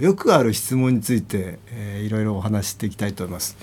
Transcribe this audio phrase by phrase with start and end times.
[0.00, 3.56] よくある質問について、えー、いろいろお話していきたいと思います。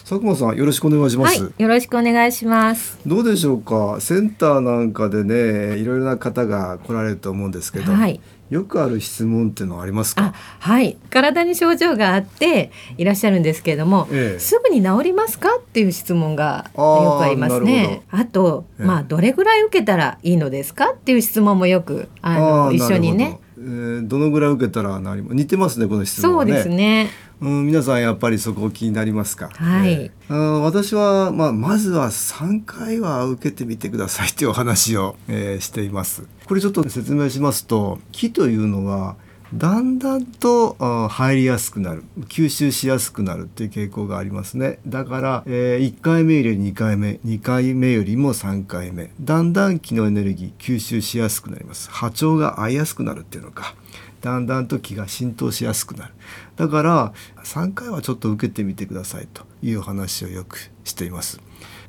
[0.00, 2.98] 佐久間さんよろしくお願いします、はい、よろしくお願いします。
[3.06, 4.00] どうでしょうか？
[4.00, 8.20] センターなんかでねいろいろな方が来られると思うんですけど、はい、
[8.50, 10.34] よくある質問っていうのはありますか？
[10.58, 10.96] はい。
[11.10, 15.56] 体に症状があっていらっしゃるんですけれども、ええ、すぐに治りますか？
[15.56, 18.02] っていう質問がよくありますね。
[18.10, 20.92] あと、え、まあどれぐらい受けたらいいのですか？
[20.92, 27.10] っていう質問もよくあの一緒にねえー、どのぐらい受けたらなり似てますねこの質問、ね、そうですね。
[27.40, 29.50] うん、皆さんやっぱりそこ気になりますか？
[29.52, 29.92] はい。
[29.92, 36.26] えー、私はまあまずは3回は受けてみてくださいというお話を、えー、しています。
[36.46, 39.16] これちょっと説明しますと、木というのは
[39.56, 40.76] だんだんと
[41.08, 42.04] 入りやすくなる。
[42.28, 44.80] 吸収しやすくなるっていう傾向がありますね。
[44.86, 49.10] だから、えー、1回目より2回目2回目よりも3回目。
[49.20, 51.90] だんだん気のエネルギー吸収しやすくなります。
[51.90, 53.74] 波長が合いやすくなるっていうのか。
[54.20, 56.14] だんだんと気が浸透しやすくなる。
[56.56, 57.12] だから
[57.44, 61.40] 3回はちょっと受けてみてくださいという話をよくしています。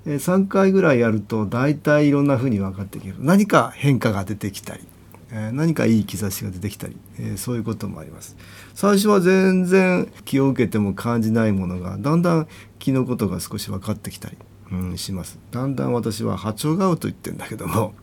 [0.05, 4.83] 3回ぐらいやると大体いろんな風に分かってきる何か変化が出てきたり。
[5.31, 8.37] え何かいい兆しが出てきたり、えそういうこともあります。
[8.73, 12.47] 最初は全然気を受けても感じないものがだんだん
[12.79, 14.37] 気のことが少し分かってきたり、
[14.71, 15.39] うん、します。
[15.51, 17.93] だんだん私は波長が合うと言ってんだけども、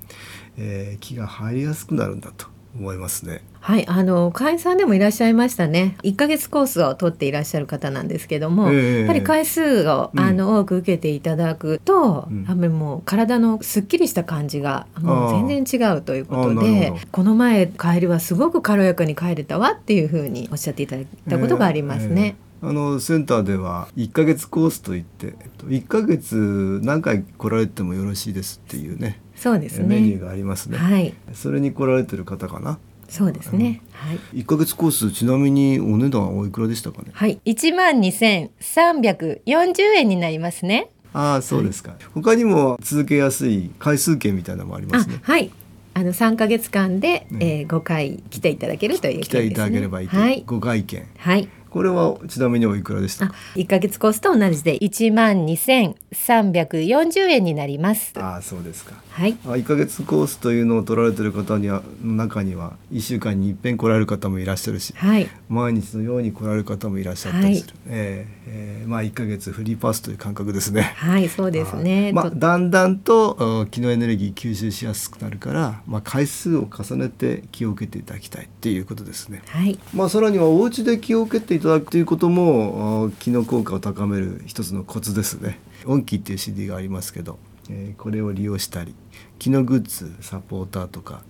[0.58, 2.53] えー、気が入りやすくなるんだと。
[2.78, 3.42] 思いますね。
[3.60, 5.96] はい、あの会員さんでもいらっしゃいましたね。
[6.02, 22.22] 1ヶ月コースを取っていらっしゃる方なんですけども、えー、やっぱり回数を、あの多く受けていただくと、うん、あもう体のすっきりした感じがもう全然違うということで、この前帰りはすごく軽やかに帰れたわっていうふうにおっしゃっていただいたことがありますね。
[22.22, 22.34] えーえー、
[22.66, 25.34] あのセンターでは1ヶ月コースといって
[25.66, 34.40] 1ヶ月何回来られてもよろしいですっていうねそうですねメニューがありますね、はい、それに来られてる方かなそうですね、はい。
[34.40, 37.10] 一ヶ月コースちなみにお値段おいくらでしたかね？
[37.12, 40.90] はい、一万二千三百四十円になりますね。
[41.12, 45.20] ああ、そうですか、はい、他にも続けやすい回数券みたいなのもありますね。
[45.22, 45.52] はい。
[45.92, 51.06] あの三ヶ月間で、ね、えー、5回来ていただけるという、ね、来ていただければいいと、はい、5回券。
[51.18, 51.48] はい。
[51.74, 53.34] これはちなみにおいくらでしたか？
[53.56, 58.12] 一ヶ月コースと同じで一万二千三百四十円になります。
[58.14, 58.94] ああ、そうですか。
[59.10, 59.36] はい。
[59.58, 67.74] 一ヶ月コースというのを取られてる方には中には一週間に一遍来られる方もいらっしゃるし、はい、毎日のように来られる方もいらっしゃったりする。
[67.74, 70.94] はい、えー、えー、まあ一ヶ月フリーパスという感覚ですね。
[70.96, 72.10] はい、そうですね。
[72.14, 79.42] まあだんだんと気のエネルギー吸収しやすくなるから、まあ回数を重ねて気を受けていただきたいっていうことですね。
[79.48, 79.76] はい。
[79.92, 87.38] まあさらにはお家で気を受けていただくということもも気の効果を高める一つのコツですね音気っていう CD がありますけど、
[87.70, 88.94] えー、これを利用したり
[89.38, 91.22] 気のグッズサポーターとか、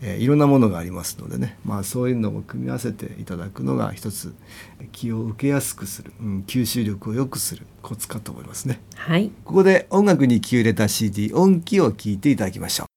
[0.00, 4.34] えー、いろんなものがありますのでね、まあ、そういうのを組み合わせていただくのが一つ
[4.92, 8.80] 気を受けやすくする、うん、吸収力を良くするコツかと思いますね。
[8.94, 12.91] はい、ここで音楽に気を入れた CD 音気を聞いていただきましょう。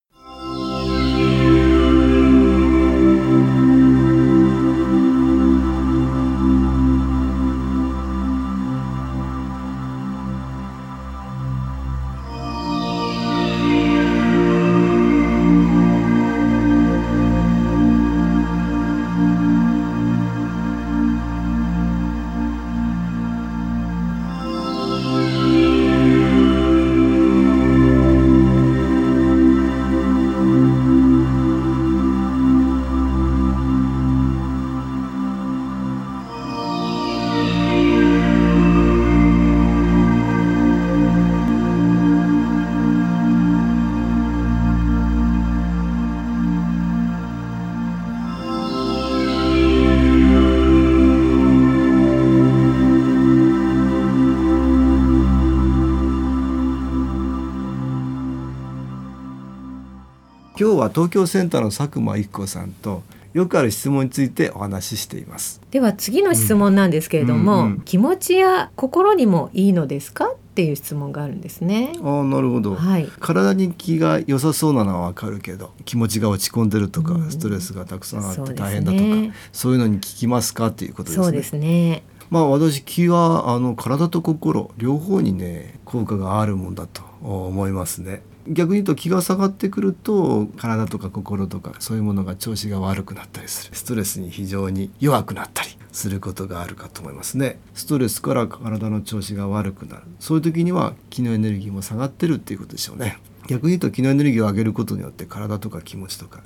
[60.75, 63.01] 今日は東京センターの佐久間一子さんと
[63.31, 65.62] よくある質問についてお話ししています。
[65.72, 67.72] では次の質問なんですけれども、うんうん。
[67.75, 70.31] うん、気持ちや心にもいいのですか？
[70.31, 71.94] っていう質問があるんですね。
[72.04, 80.68] あなるほど、はい、体に気が良さそうなのはわかるけど気持ちが落ち込んでるとか、うん、ストレスがたくさんあって大変だとかそう、ね,、いうのに効きますか？
[80.68, 81.24] っていうことですね。
[81.24, 82.04] そうですね。
[82.30, 88.24] まあ私気はあの体と心両方にね効果があるもんだと思いますね。
[88.47, 93.75] 逆に言うと気が下がってくると体とか心とかそういうものが調子が悪くなったりする。
[93.75, 97.59] ストレスに非常に弱くなったりすることがあるかと思いますね。
[97.74, 100.03] ストレスから体の調子が悪くなる。
[100.19, 103.18] そういう時には気のエネルギーも下がってるっていうことでしょうね。
[103.47, 106.41] 逆に言うと気のエネルギーを上げることによって体とか気持ちとか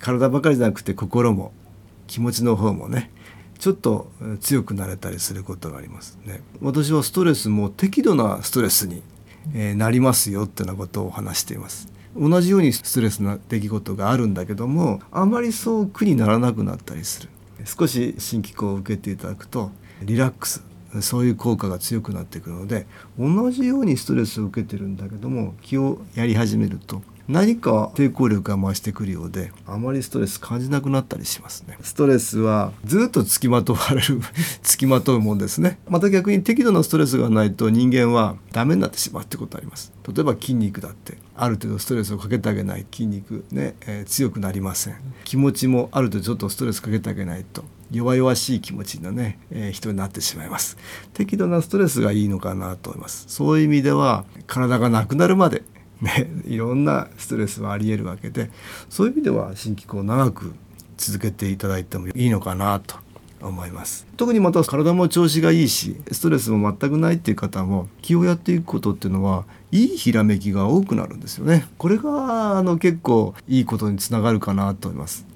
[0.00, 1.52] 体ばかりじゃなくて心も
[2.06, 3.10] 気持ちの方もね
[3.58, 4.10] ちょっと
[4.40, 6.42] 強くなれたりすることがありますね。
[6.60, 9.02] 私はストレスも適度なストレスに
[9.54, 11.94] え、なりますよってなことを話しています。
[12.16, 17.28] 同じようにストレスな出来事があるんだけどもあまりそう苦にならなくなったりする
[17.64, 19.70] 少し新機構を受けていただくと
[20.02, 20.62] リラックス
[21.00, 22.86] そういう効果が強くなってくるので
[23.18, 31.78] 同じようにストレスを受けてるんだけども気をやり始めると何か抵抗力が増してくるようであまりストレス感じなくなったりしますね。
[31.80, 34.20] ストレスはずっとつきまとわれる
[34.62, 35.78] つきまとうもんですね。
[35.88, 39.92] また逆に適度なストレスがないと人間はダメになってしまうってことあります。
[40.06, 44.96] 例えば筋肉だってある程度ストレスをかけてあげない筋肉ね、えー、強くなりません。
[45.24, 50.76] 気持ちもある程度ちょっとストレスかけてあげないと弱々しい気持ちのね、えー、人になってしまいます。
[51.14, 53.24] 適度なストレスがいいのかなと思います。
[53.28, 55.62] そういう意味では体がなくなるまで
[56.04, 58.50] ね、いろんなストレスはありえるわけで
[58.90, 60.52] そういう意味では新機構を長く
[60.98, 62.96] 続けていただいてもいいのかなと
[63.40, 64.06] 思います。
[64.16, 71.66] 特にまた体も調子がいいしストレスも全くないっていう方も気をやっていくことっていうのはいいひらめきが多くなるんですよね。
[71.78, 75.26] これがあの結構いいことにつながるかなと思います。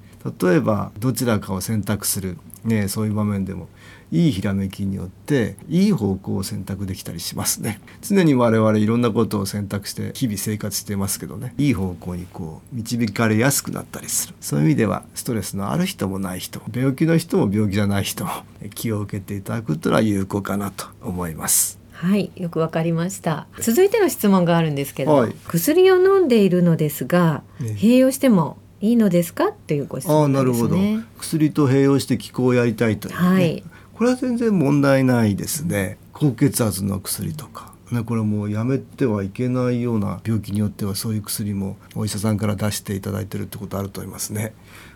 [0.41, 2.37] 例えばどちらかを選択する。
[2.63, 3.67] ねそういう場面でも。
[4.11, 18.31] いいひらめきによっていい方向を選択できたりしますね常に我々いろんなことを選択して日々生活してますけどねいい方向にこう導かれやすくなったりするそういう意味ではストレスのある人もない人病気の人も病気じゃない人も
[18.73, 23.45] 気を受けていただくというのは有効かなと思いますはい、よくわかりました。
[23.59, 29.49] 続いての質問があるんですけど、はい、薬を飲んでいるのですが、ね、併用してもいいのですか？
[29.49, 30.39] っていうご質問ですね。
[30.39, 30.77] あなるほど。
[31.17, 33.63] 薬と併用して気候をやりたいという、ね、はい。
[33.99, 35.97] これは全然問題ないですね。
[36.13, 37.73] 高血圧の薬とか。
[37.91, 44.53] ね、これもうやめてはいけないような病気によってはそういう薬もお医者さんから出していただいてるってことあると思いますね。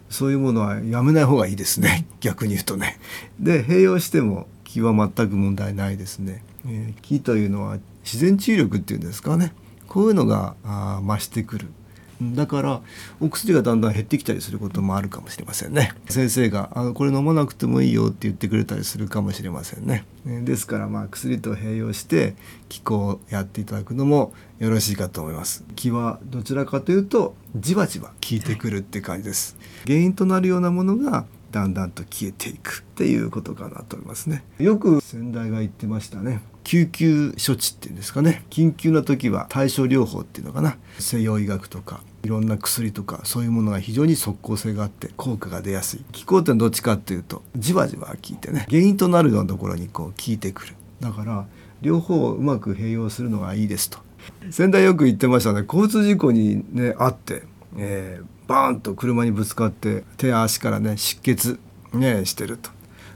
[0.10, 2.08] そういうものはやめない方がいいですね。
[2.22, 2.98] 逆に言うとね。
[3.42, 9.52] で併用しても気は全く問題ないですね、えー、気というのは自然治癒力っていうんですかね。
[9.90, 11.68] こういうのがあ増してくる。
[12.36, 12.82] だから
[13.20, 15.94] お薬がだんだん減ってきたりすることもあるかもしれませんね。
[16.10, 20.06] 先生があのこれ飲まなくてもいいよって言ってくれたりするかもしれませんね。
[20.26, 22.36] ですからまあ薬と併用して
[22.70, 25.64] 気候をやっていただくのもよろしいかと思います。
[25.76, 34.44] 気はどちらかというとじわじわ効いてくるって感じです、原因となるようなものがだんだんと消えていくっていうことかなと思いますね。
[34.58, 36.42] よく先代が言ってましたね。
[36.64, 38.44] 救急処置っていうんですかね。
[38.50, 40.78] 緊急な時は対症療法っていうのかな。
[40.98, 46.06] 西洋医学とかいろんな薬とかそういうものが非常に即効性があって効果が出やすい。
[46.12, 48.66] 気候ってどっちかっていうとじわじわ効いてね。
[48.70, 50.74] 原因となるようなところにこう効いてくる。
[51.02, 51.46] だから
[51.82, 54.00] 両方をうまく併用するのがいいですと。
[54.50, 55.64] 先代よく言ってましたね。
[55.68, 57.44] 交通事故にねあって、
[57.78, 61.60] えー、バーンと車にぶつかって手や足からね出血
[61.94, 62.70] ねしてると。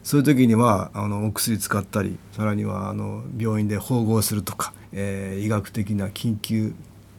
[0.04, 6.74] そういう時にはあのお薬使ったりさらにはあの病院で縫合するとか、えー、医学的な緊急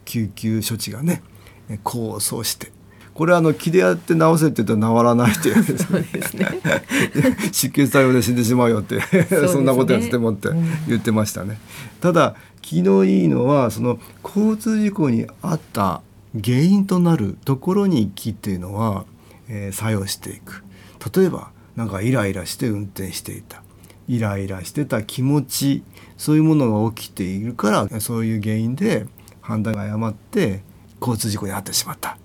[0.05, 1.21] 救急処置がね
[1.85, 2.71] 功を奏して。
[3.19, 5.61] これあの気でやって治せって言ったら治らないっていう。
[5.61, 6.47] そうですね。
[7.51, 9.03] 出血作用で死んでしまうよってね、
[9.51, 10.47] そんなことやってもって
[10.87, 11.59] 言ってましたね。
[11.99, 16.01] ただ気のいいのはその交通事故にあった
[16.33, 19.05] 原因となるところに気っていうのは、
[19.47, 20.63] えー、作用していく。
[21.15, 23.63] 例えばなんかイライラして運転していた
[24.07, 25.83] イライラしてた気持ち
[26.17, 29.05] そういうものが起きているからそういう原因で
[29.39, 30.61] 判断が誤って
[30.99, 32.17] 交通事故に遭ってしまった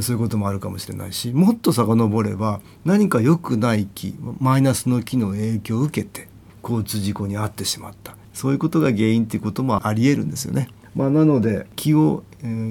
[0.00, 6.28] そういうこともあるかもしれないしもっと遡れば何か良くない気マイナスの気の影響を受けて
[6.62, 10.68] 交通事故に遭ってしまったそういうことが原因っていうこともありえるんですよね。
[10.94, 12.24] まあ、なので気を、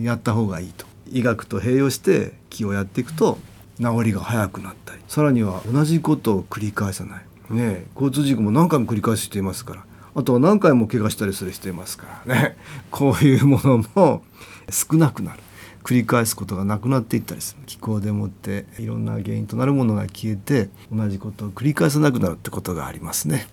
[0.03, 0.85] やった方がいいと。
[1.11, 3.37] 医学と併用して気をやっていくと
[3.77, 5.01] 治りが早くなったり。
[5.07, 7.25] さらには同じことを繰り返さない。
[7.49, 9.85] ね交通事故も何回も繰り返していますから。
[10.13, 12.35] あとは何回も怪我したりする人いますから。
[12.35, 12.57] ね。
[12.91, 14.23] こういうものも
[14.69, 15.39] 少なくなる。
[15.83, 17.63] 繰り返すことがなくなっていったりする。
[17.65, 23.47] 気候でもっていろんな原因となるものが消えて同じことを繰り返さなくなるってことがありますね。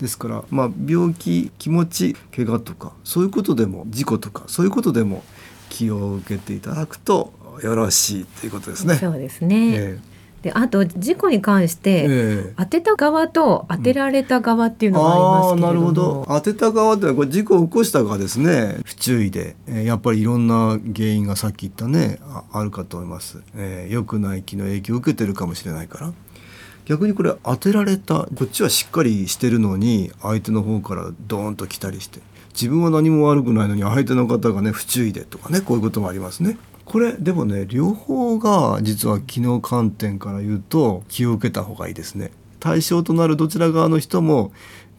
[0.00, 5.22] ですから、まあ、病気気持ち怪我とかそういうことでも事故とかそういうことでも
[5.70, 8.96] 気を受けていただくとよろしいということですね。
[8.96, 16.24] そうですね、えーであと事故に関して、えー、当てた側と当てられた側っていうのがありますけれども、うん、なるほど。
[16.28, 18.76] 当てた側ってのはこれ事故を起こした側ですね。
[18.84, 22.20] 不注意で、えー、やっぱりいろんな原因がさっき言ったね
[22.52, 26.12] あるかと思います、えー、良くない気の影響を受けてるかもしれないから
[26.86, 32.20] 逆にこれ当てられたこっちはしっかりしてるのに相手の方からドーンと来たりして
[32.52, 36.56] 自分は何も悪くないのに相手の方がね不注意でとかねこういうこともありますね。
[36.86, 44.52] これでもね両方が実は機能観点から言うと気を受けた方がいいですね対象となるどちら側の人も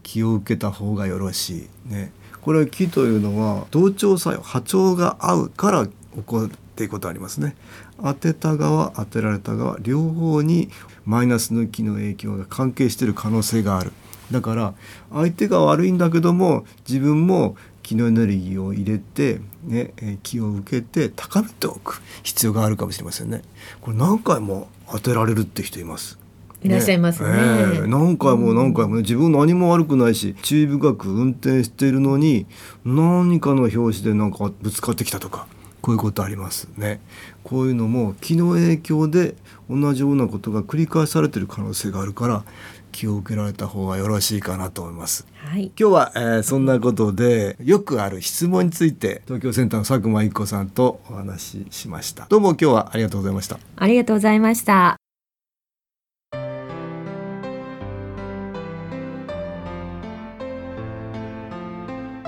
[0.03, 5.94] 気を受けた方がよろしいねこれは気というのは同調作用波長が合うから起
[6.25, 7.55] こるっていうことありますね
[8.00, 10.69] 当てた側当てられた側両方に
[11.05, 13.91] マイナスの気の影響が関係している可能性がある
[14.29, 14.75] だから
[15.12, 23.43] 相手が悪いんだけども自分も気のエネルギーを入れて、ね、気を受けて高めておく必要があるかもしれませんね。
[23.79, 26.19] これ何回も当てられるって人います。
[26.63, 27.29] いらっしゃいますね。
[27.29, 32.46] ねえー、何回も何回もね、自分何も悪くないし注意深く運転しているのに
[32.84, 35.48] 何かの拍子でなんかぶつかってきたとか
[35.88, 37.00] こういうことありますね。
[37.46, 39.36] こういうのも気の影響で
[39.70, 42.44] 同じようなことが繰り返されている可能性があるから
[42.91, 45.25] 気を受けられた方がよろしいかなと思います。
[45.46, 52.25] はい、今日は、えー、そんなことでよくある質問について東京センターの佐久間一子さんとお話ししました。
[52.27, 53.58] どうも今日はありがとうございました。
[53.77, 55.06] ありがとうございました。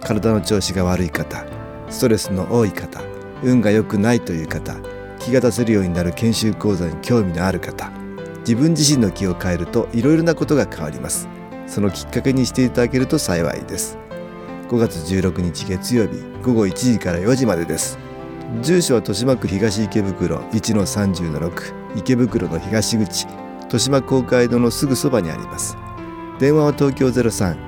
[0.00, 1.44] 体の調子が悪い方
[1.90, 3.00] ストレスの多い方
[3.42, 4.76] 運が良くないという方
[5.18, 7.90] 気が出せるようになる研修講座に興味のある方
[8.40, 11.28] 自分自身の気を変えるといろいろなことが変わります。
[11.66, 13.98] そのきっかけにしていただけると幸いです。
[14.68, 17.98] 5月16日月曜日午後1時から4時までです。
[18.62, 23.26] 住所は豊島区東池袋1-30-6池袋の東口
[23.64, 25.76] 豊島公会堂のすぐそばにあります。
[26.38, 27.67] 電話は東京03